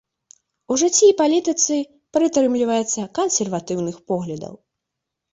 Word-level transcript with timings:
У 0.75 0.75
жыцці 0.81 1.01
і 1.07 1.13
палітыцы 1.21 1.75
прытрымліваецца 2.17 3.05
кансерватыўных 3.19 3.99
поглядаў. 4.13 4.53